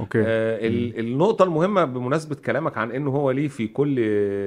[0.00, 0.18] okay.
[0.18, 3.94] آه ال- النقطة المهمة بمناسبة كلامك عن انه هو ليه في كل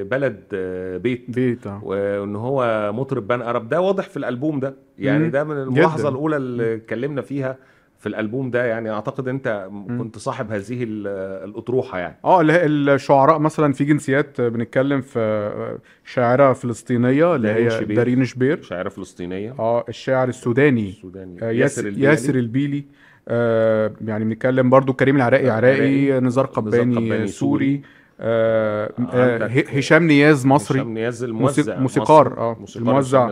[0.03, 1.81] بلد آه، بيت بيت آه.
[1.83, 4.75] وإن هو مطرب pan Arab ده واضح في الألبوم ده.
[4.99, 5.31] يعني مم.
[5.31, 6.09] ده من الملاحظة جداً.
[6.09, 7.57] الأولى اللي اتكلمنا فيها
[7.99, 8.65] في الألبوم ده.
[8.65, 9.67] يعني أعتقد أنت.
[9.87, 11.07] كنت صاحب هذه ال-
[11.49, 12.17] الأطروحة يعني.
[12.25, 17.95] آه الشعراء مثلا في جنسيات آه، بنتكلم في آه، شاعرة فلسطينية اللي هي شبير.
[17.95, 18.61] دارين شبير.
[18.61, 19.55] شاعرة فلسطينية.
[19.59, 21.43] آه الشاعر السوداني السوداني.
[21.43, 22.05] آه، ياسر ياسر البيلي.
[22.05, 22.85] ياسر البيلي.
[23.27, 26.19] آه يعني بنتكلم برضو كريم العراقي عراقي.
[26.19, 27.81] نزار قباني, سوري.
[28.19, 29.47] آه آه
[29.77, 30.79] هشام نياز مصري.
[30.79, 33.27] هشام نياز الموزع موسيق- موسيقار، موسيقار الموزع.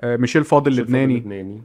[0.00, 1.62] آه ميشيل فاضل لبناني.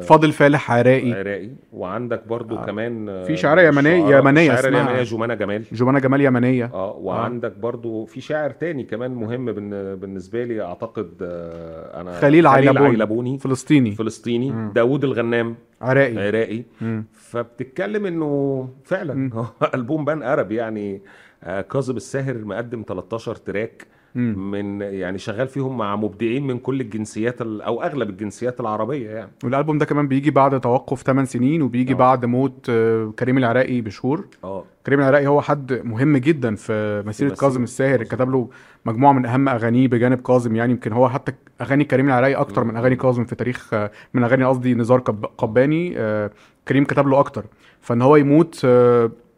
[0.00, 2.64] فاضل فالح عراقي عراقي وعندك برضو آه.
[2.66, 4.08] كمان آه، في شعراء- يمنية
[4.48, 9.10] شاعرة اسمها- اليمنية جمانة جمال جمانة جمال يمنية آه وعندك برضو في شاعر تاني كمان
[9.14, 12.86] مهم بالن- بالنسبة لي أعتقد آه، أنا خليل عيلبوني.
[12.88, 14.72] عيلبوني فلسطيني فلسطيني مم.
[14.74, 17.04] داوود الغنام عراقي عراقي مم.
[17.12, 18.68] فبتتكلم إنه.
[18.84, 19.30] فعلا
[19.74, 21.02] ألبوم بان أرب يعني
[21.44, 23.86] آه، كاظم الساهر مقدم 13 تراك.
[24.14, 29.30] من يعني شغال فيهم مع مبدعين من كل الجنسيات ال- أو أغلب الجنسيات العربية يعني.
[29.44, 31.96] والألبوم ده كمان بيجي بعد توقف 8 سنين وبيجي آه.
[31.96, 34.26] بعد موت آه، كريم العراقي بشهور.
[34.44, 34.64] آه.
[34.86, 38.02] كريم العراقي هو حد مهم جدا في مسيرة مسيرة كاظم الساهر.
[38.02, 38.48] كتب له
[38.86, 42.76] مجموعة من أهم أغانيه بجانب كاظم يعني يمكن هو حتى أغاني كريم العراقي أكتر من
[42.76, 46.30] أغاني كاظم في تاريخ آه، من أغاني قصدي نزار قب- قباني آه،
[46.68, 47.44] كريم كتب له أكتر.
[47.80, 48.66] فإن هو يموت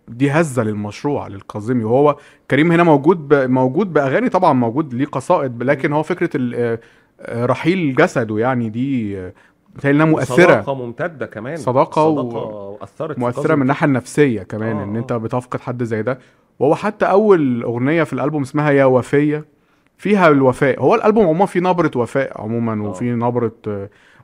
[0.09, 2.17] دي هزة للمشروع للكاظمي وهو
[2.51, 3.35] كريم هنا موجود ب...
[3.51, 6.55] موجود بأغاني طبعا موجود ليه قصائد لكن هو فكرة ال...
[6.55, 6.79] آه،
[7.21, 9.33] آه، رحيل جسده يعني دي آه،
[9.77, 10.37] بتهيألي إنها مؤثرة.
[10.37, 11.57] صداقة ممتدة كمان.
[11.57, 15.13] صداقة و- صداقة اثرت مؤثرة من الناحية النفسية كمان آه، ان انت.
[15.13, 16.19] بتفقد حد زي ده.
[16.59, 19.45] وهو حتى أول أغنية في الألبوم اسمها يا وفية
[19.99, 20.81] فيها الوفاء.
[20.83, 22.89] هو الألبوم عموما فيه نبرة وفاء عموما.
[22.89, 23.53] وفيه نبرة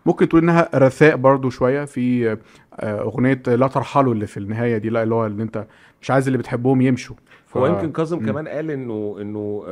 [0.06, 2.32] ممكن تقول إنها رثاء برضو شوية في
[2.74, 5.66] آه، أغنية لا ترحلوا اللي في النهاية دي لا اللي هو اللي أنت
[6.02, 7.56] مش عايز اللي بتحبهم يمشوا ف...
[7.56, 8.26] هو يمكن كاظم.
[8.26, 9.64] كمان قال إنه إنه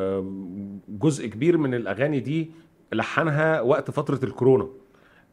[0.89, 2.51] جزء كبير من الأغاني دي
[2.93, 4.69] لحنها وقت فترة الكورونا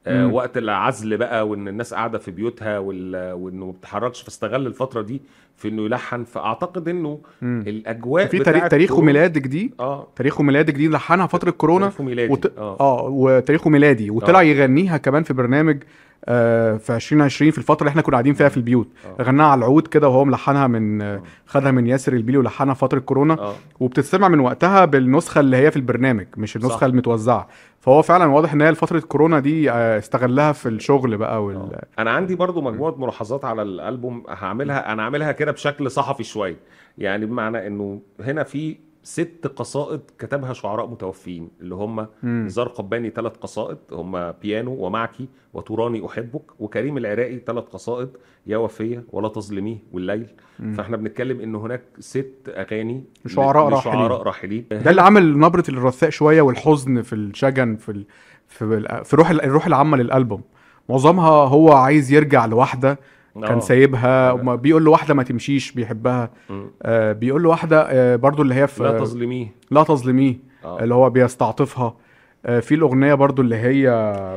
[0.08, 0.28] آه،.
[0.28, 5.22] وقت العزل بقى وإن الناس قاعدة في بيوتها وإنه ما بتتحركش فاستغل الفترة دي
[5.58, 6.24] في إنه يلحن.
[6.24, 7.64] فأعتقد إنه مم.
[7.68, 10.08] الأجواء في تاريخ بتاعت تاريخ كورونا- وميلادك دي آه.
[10.16, 11.86] تاريخ وميلادك دي لحنها فترة كورونا.
[11.86, 12.54] تاريخه ميلادي وت...
[12.58, 12.78] آه.
[12.80, 14.44] آه وتاريخه ميلادي وطلع آه.
[14.44, 15.88] يغنيها كمان في برنامج آه
[16.26, 18.88] في 2020 في الفترة اللي إحنا كنا قاعدين فيها في البيوت.
[19.20, 19.24] آه.
[19.24, 21.22] غناها على العود كده وهو ملحنها من آه.
[21.46, 23.34] خدها من ياسر البيلي ولحنها في فترة كورونا.
[23.34, 23.54] آه.
[23.80, 26.84] وبتتسمع من وقتها بالنسخة اللي هي في البرنامج مش النسخة صح.
[26.84, 27.48] المتوزعة.
[27.80, 31.56] فهو فعلا واضح إن هي فتره كورونا دي آه استغلها في الشغل بقى وال...
[31.56, 31.86] آه.
[32.00, 36.58] أنا عندي برضو مجموعة ملاحظات على الألبوم هعملها أنا عاملها كده بشكل صحفي شوية.
[36.98, 42.08] يعني بمعنى إنه هنا في ست قصائد كتبها شعراء متوفيين اللي هم.
[42.24, 45.16] نزار قباني ثلاث قصائد هم بيانو ومعك
[45.54, 48.10] وتراني أحبك وكريم العراقي ثلاث قصائد
[48.48, 50.28] يا وفية ولا تظلميه والليل
[50.60, 50.74] مم.
[50.74, 54.08] فاحنا بنتكلم إن هناك ست أغاني لشعراء ل- راحلين.
[54.08, 58.06] راحلين ده اللي عمل نبرة الرثاء شوية والحزن في الشجن في ال...
[58.48, 59.06] في, ال...
[59.06, 60.42] في روح ال- الروح العامة للألبوم
[60.90, 63.00] معظمها هو عايز يرجع لواحده
[63.42, 63.60] كان آه.
[63.60, 64.32] سايبها.
[64.32, 66.30] وما- بيقول له واحدة ما تمشيش بيحبها.
[66.82, 70.80] آه بيقول له واحدة آه برضو اللي هي في لا تظلميه لا تظلميه آه.
[70.84, 71.96] اللي هو بيستعطفها
[72.46, 73.90] آه في الأغنية برضو اللي هي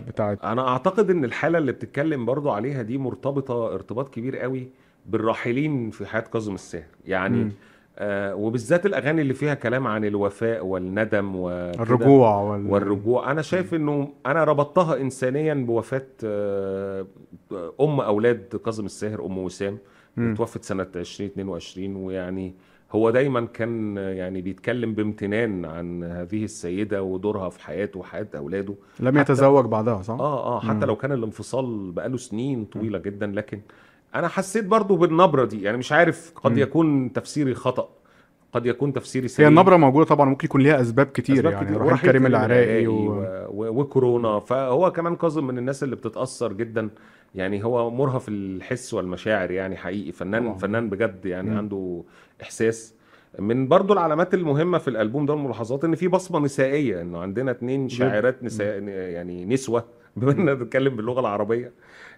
[0.08, 4.68] بتاعت أنا أعتقد إن الحالة اللي بتتكلم برضو عليها دي مرتبطة ارتباط كبير قوي
[5.06, 7.52] بالراحلين في حياة كاظم الساهر يعني مم.
[7.98, 12.66] آه وبالذات الأغاني اللي فيها كلام عن الوفاء والندم وكده الرجوع وال...
[12.66, 17.06] والرجوع أنا شايف إنه أنا ربطتها انسانيا بوفاة آه
[17.80, 19.78] أم أولاد كاظم الساهر أم وسام.
[20.36, 22.54] توفت سنة 2022 ويعني
[22.92, 29.18] هو دايما كان يعني بيتكلم بامتنان عن هذه السيدة ودورها في حياته وحياة أولاده لم
[29.18, 30.84] يتزوج بعدها صح؟ آه آه حتى مم.
[30.84, 33.60] لو كان الانفصال بقاله سنين طويلة جدا لكن
[34.14, 36.58] أنا حسيت برضو بالنبرة دي يعني مش عارف قد.
[36.58, 37.88] يكون تفسيري خطأ
[38.52, 41.64] قد يكون تفسيري هي سليم النبرة موجودة طبعا ممكن يكون ليها أسباب كتير أسباب يعني
[41.66, 41.76] كتير.
[41.76, 42.94] رحيل ورحيل كريم العراقي و...
[43.50, 43.80] و...
[43.80, 46.88] وكورونا فهو كمان كاظم من الناس اللي بتتأثر جدا
[47.34, 50.58] يعني هو مرهف الحس والمشاعر يعني حقيقي فنان طبعاً.
[50.58, 51.56] فنان بجد يعني مم.
[51.58, 52.02] عنده
[52.42, 52.94] إحساس
[53.38, 57.88] من برضو العلامات المهمة في الألبوم ده الملاحظات إن في بصمة نسائية إنه عندنا اتنين
[57.88, 59.84] شاعرات نساء يعني نسوة
[60.16, 61.72] بما إننا بنتكلم باللغة العربية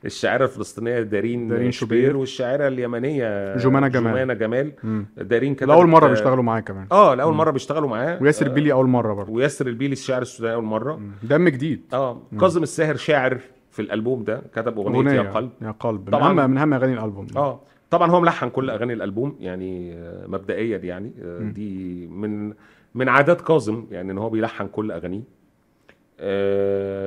[0.05, 2.17] الشاعرة الفلسطينية دارين, دارين شبير شبير.
[2.17, 4.13] والشاعرة اليمنية جمانة جمال.
[4.13, 5.07] جمانة جمال مم.
[5.17, 7.35] دارين كتبت لأول مرة بيشتغلوا معاه كمان آه لأول.
[7.35, 11.11] مرة بيشتغلوا معاه وياسر البيلي أول مرة برضه وياسر البيلي الشاعر السوداني أول مرة مم.
[11.23, 13.39] دم جديد آه كاظم الساهر شاعر
[13.71, 16.47] في الألبوم ده كتب أغنية يا قلب يا قلب طبعاً.
[16.47, 17.61] من أهم أغاني الألبوم آه
[17.91, 21.39] طبعا هو ملحن كل أغاني الألبوم يعني آه، مبدئيا يعني آه،.
[21.43, 22.53] دي من
[22.95, 25.23] من عادات كاظم يعني إن هو بيلحن كل أغانيه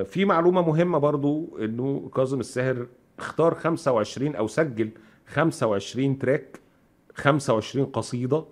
[0.04, 2.86] في معلومة مهمة برضو إنه كاظم الساهر
[3.18, 4.90] اختار 25 أو سجل
[5.26, 6.60] 25 تراك
[7.14, 8.44] 25 قصيدة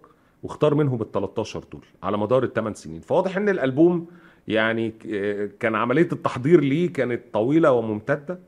[0.43, 3.01] واختار منهم ال 13 دول على مدار الثمان سنين.
[3.01, 4.07] فواضح إن الألبوم
[4.49, 8.39] يعني ك- كان عملية التحضير ليه كانت طويلة وممتدة.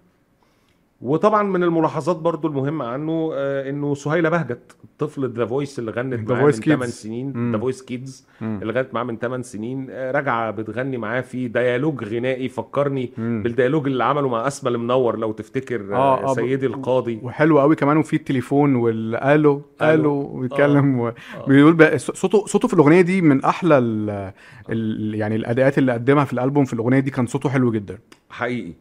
[1.00, 6.30] وطبعا من الملاحظات برضو المهمة عنه آه، إنه سهيلة بهجت طفلة The Voice اللي غنت
[6.30, 6.88] معاه من Voice 8 Kids.
[6.88, 7.52] سنين.
[7.52, 8.26] The Voice Kids.
[8.42, 13.42] اللي غنت معاه من 8 سنين آه، راجعة بتغني معاه في ديالوج غنائي فكرني مم.
[13.42, 17.76] بالديالوج اللي عمله مع أسمى المنور لو تفتكر آه، آه آه، سيدي القاضي وحلو قوي
[17.76, 19.62] كمان وفي التليفون والألو.
[19.82, 21.12] ألو بيتكلم و...
[21.48, 24.32] بيقول بقى صوته صوته في الأغنية دي من أحلى ال...
[24.70, 25.14] ال...
[25.14, 27.98] يعني الأداءات اللي قدمها في الألبوم في الأغنية دي كان صوته حلو جدا
[28.30, 28.72] حقيقي.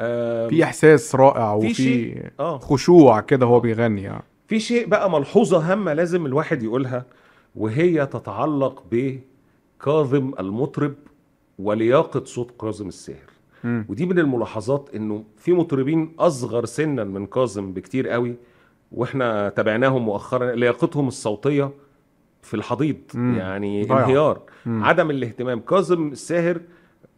[0.00, 5.10] آه في إحساس رائع في شيء آه خشوع كده هو بيغني يعني في شيء بقى
[5.10, 7.04] ملحوظة هامة لازم الواحد يقولها
[7.56, 10.94] وهي تتعلق بكاظم المطرب
[11.58, 13.30] ولياقة صوت كاظم الساهر.
[13.64, 18.34] ودي من الملاحظات إنه في مطربين أصغر سنا من كاظم بكتير قوي
[18.92, 21.70] وإحنا تابعناهم مؤخرا لياقتهم الصوتية
[22.42, 23.34] في الحضيض مم.
[23.38, 23.82] يعني.
[23.84, 24.84] انهيار مم.
[24.84, 26.60] عدم الاهتمام كاظم الساهر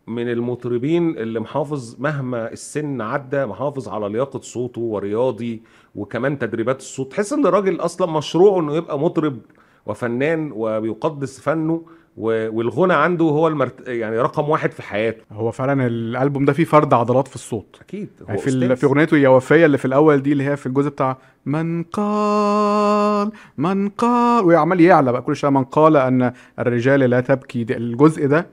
[0.06, 5.62] من المطربين اللي محافظ مهما السن عدى محافظ على لياقة صوته ورياضي
[5.94, 7.12] وكمان تدريبات الصوت.
[7.12, 9.38] تحس إن الراجل أصلا مشروعه إنه يبقى مطرب
[9.86, 11.86] وفنان وبيقدس فنه.
[12.16, 13.88] والغنى عنده هو المرت...
[13.88, 15.22] يعني رقم واحد في حياته.
[15.32, 17.76] هو فعلا الألبوم ده فيه فرد عضلات في الصوت.
[17.80, 18.08] أكيد.
[18.22, 18.50] هو يعني في.
[18.50, 18.76] ال...
[18.76, 21.16] في أغنيته يا وفية اللي في الأول دي اللي هي في الجزء بتاع
[21.46, 27.64] من قال من قال وعمال يعلى بقى كل شوية من قال أن الرجال لا تبكي.
[27.64, 28.46] ده الجزء ده.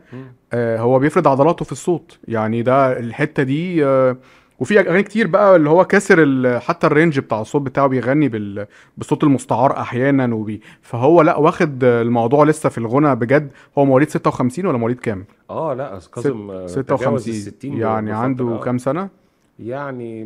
[0.53, 2.17] آه هو بيفرد عضلاته في الصوت.
[2.27, 4.17] يعني ده الحتة دي آه
[4.61, 8.67] وفي أغاني كتير بقى اللي هو كسر حتى الرينج بتاع الصوت بتاعه بيغني بال...
[8.97, 10.61] بالصوت المستعار أحيانا وبي...
[10.81, 15.73] فهو لأ واخد الموضوع لسه في الغنى بجد هو مواليد 56 ولا مواليد كام؟ آه
[15.73, 18.11] لأ كاظم آه، تجاوز 56 ال 60 يعني.
[18.11, 18.59] عنده آه.
[18.59, 19.20] كام سنة؟
[19.61, 20.23] يعني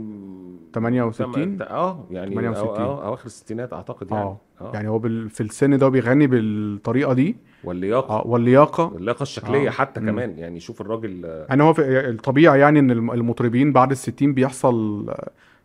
[0.73, 2.75] 68 تم- آه يعني 68.
[2.75, 4.23] أو- أو اواخر الستينات أعتقد يعني.
[4.61, 4.71] آه.
[4.73, 5.29] يعني هو بال...
[5.29, 8.15] في السن ده بيغني بالطريقة دي؟ واللياقة.
[8.19, 9.71] آه واللياقة؟ اللياقه الشكلية آه.
[9.71, 10.09] حتى مم.
[10.09, 14.33] كمان يعني شوف الراجل آه، يعني هو في الطبيعي يعني إن الم- المطربين بعد الستين
[14.33, 15.05] بيحصل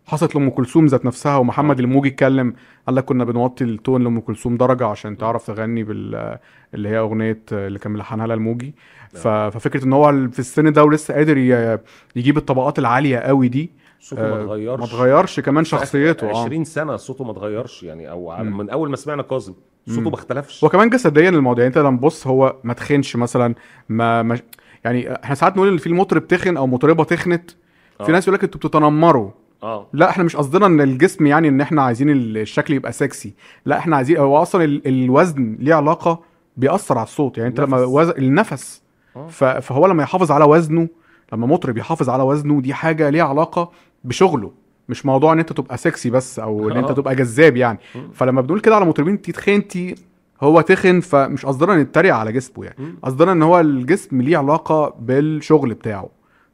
[0.07, 1.85] حصلت لأم كلثوم ذات نفسها ومحمد آه.
[1.85, 2.55] الموجي اتكلم
[2.87, 6.39] قال لك كنا بنوطي التون لأم كلثوم درجة عشان تعرف تغني بال
[6.75, 8.75] اللي هي أغنية اللي كان ملحنها لها الموجي
[9.13, 9.29] ف...
[9.29, 11.79] ففكرة إن هو في السن ده ولسه قادر ي...
[12.17, 13.71] يجيب الطبقات العالية قوي دي
[14.01, 18.11] صوته ما آه، اتغيرش ما اتغيرش كمان شخصيته آه 20 سنة صوته ما اتغيرش يعني
[18.11, 18.57] أو مم.
[18.57, 19.55] من أول ما سمعنا كاظم
[19.87, 20.01] صوته.
[20.01, 23.55] ما اختلفش وكمان جسديا الموضوع يعني أنت لما تبص هو ما تخنش مثلا
[23.89, 24.39] ما, ما
[24.85, 27.51] يعني إحنا ساعات نقول إن في المطرب تخن أو مطربة تخنت
[27.99, 28.11] في آه.
[28.11, 29.31] ناس يقول لك أنتوا بتتنمروا
[29.63, 33.35] آه لا إحنا مش قصدنا إن الجسم يعني إن إحنا عايزين ال- الشكل يبقى سكسي
[33.67, 36.21] لا إحنا عايزين هو أصلا ال- الوزن ليه علاقة
[36.57, 37.91] بيأثر على الصوت يعني أنت لما النفس.
[37.93, 38.09] وز...
[38.09, 38.83] النفس
[39.17, 39.27] آه.
[39.29, 39.45] ف...
[39.45, 40.89] فهو لما يحافظ على وزنه
[41.33, 43.71] لما مطرب يحافظ على وزنه دي حاجة ليها علاقة
[44.05, 44.51] بشغله
[44.89, 46.95] مش موضوع إن أنت تبقى سكسي بس أو إن أنت آه.
[46.95, 47.79] تبقى جذاب يعني.
[48.15, 49.95] فلما بنقول كده على مطربين انت تخنتي
[50.43, 52.95] هو تخن فمش قصدنا نتريق على جسمه يعني.
[53.03, 56.09] قصدنا إن هو الجسم ليه علاقة بالشغل بتاعه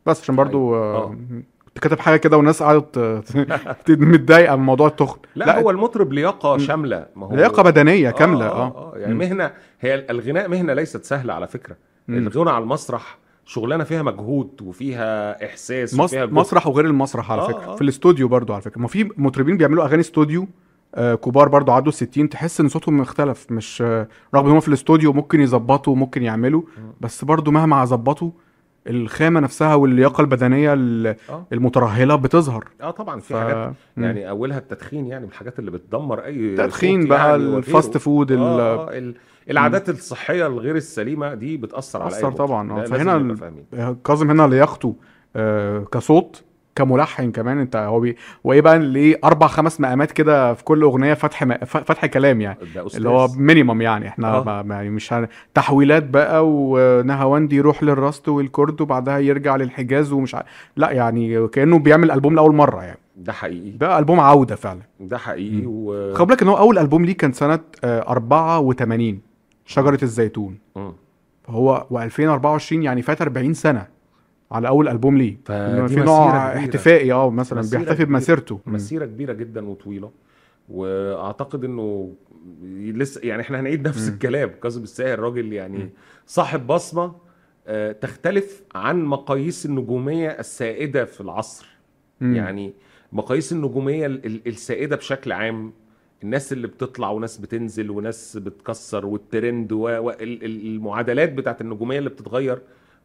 [0.07, 0.75] بس عشان برضو.
[0.75, 1.17] آه،
[1.79, 2.99] كاتب حاجة كده والناس قعدت
[3.89, 8.47] متضايقة من موضوع التخن لا, لا هو المطرب لياقة شاملة ما هو لياقة بدنية كاملة
[8.47, 9.19] آه, آه, آه يعني مم.
[9.21, 9.51] مهنة
[9.81, 11.77] هي الغناء مهنة ليست سهلة على فكرة.
[12.09, 16.01] الغنى على المسرح شغلانة فيها مجهود وفيها إحساس.
[16.01, 16.33] وفيها جهد.
[16.33, 17.77] مسرح وغير المسرح على آه، فكرة آه.
[17.77, 20.49] في الاستوديو برضو على فكرة ما في مطربين بيعملوا أغاني استوديو
[20.95, 24.69] آه كبار برضو عدوا 60 تحس إن صوتهم مختلف مش آه رغم إن هم في
[24.69, 26.63] الاستوديو ممكن يظبطوا ممكن يعملوا
[27.01, 28.31] بس برضو مهما ظبطوا
[28.91, 33.37] الخامة نفسها واللياقة البدنية ال- آه المترهلة بتظهر آه طبعا في ف...
[33.37, 33.73] حاجات.
[33.97, 37.57] يعني أولها التدخين يعني من الحاجات اللي بتدمر أي تدخين بقى يعني.
[37.57, 38.39] ال fast food ال...
[38.39, 39.15] آه آه ال-
[39.51, 42.31] العادات الصحية الغير السليمة دي بتأثر على أي.
[42.31, 42.85] طبعا، آه.
[42.85, 43.97] فهنا فاهمين.
[44.05, 44.97] كاظم هنا لياقته
[45.37, 46.43] آه كصوت
[46.77, 48.17] كملحن كمان انت هو بي...
[48.45, 51.53] وايه بقى إيه أربع خمس مقامات كده في كل أغنية فتح م...
[51.65, 52.59] فتح كلام يعني.
[52.97, 54.63] اللي هو minimum يعني إحنا آه.
[54.63, 55.29] ما يعني مش هن...
[55.55, 60.43] تحويلات بقى ونهاوندي يروح للرست والكرد وبعدها يرجع للحجاز ومش ع...
[60.77, 62.99] لا يعني كأنه بيعمل ألبوم لأول مرة يعني.
[63.17, 63.71] ده حقيقي.
[63.71, 64.81] ده ألبوم عودة فعلا.
[65.01, 69.21] ده حقيقي و خد بالك إن هو أول ألبوم ليه كان سنة آه 84
[69.67, 70.59] شجرة الزيتون.
[70.77, 70.93] مم.
[71.49, 73.96] هو و2024 يعني فات 40 سنة.
[74.51, 76.57] على أول ألبوم ليه فدي في نوع.
[76.57, 78.05] احتفائي آه مثلا بيحتفي.
[78.05, 78.61] بمسيرته.
[78.67, 80.11] مسيرة كبيرة جدا وطويلة
[80.69, 82.15] وأعتقد إنه
[82.73, 84.15] لسه يعني إحنا هنعيد نفس مم.
[84.15, 85.91] الكلام كاظم الساهر راجل يعني مم.
[86.27, 87.15] صاحب بصمة
[87.69, 91.67] آه، تختلف عن مقاييس النجومية السائدة في العصر
[92.21, 92.37] مم.
[92.37, 92.73] يعني
[93.13, 95.73] مقاييس النجومية ال- ال- السائدة بشكل عام
[96.23, 102.59] الناس اللي بتطلع وناس بتنزل وناس بتكسر والترند والمعادلات بتاعت النجومية اللي بتتغير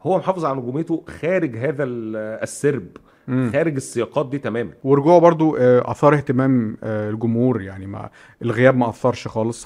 [0.03, 2.87] هو محافظ على نجوميته خارج هذا ال- السرب
[3.27, 3.49] مم.
[3.53, 8.09] خارج السياقات دي تماما ورجوعه برضو آه، أثار اهتمام آه، الجمهور يعني ما
[8.41, 9.59] الغياب ما أثرش خالص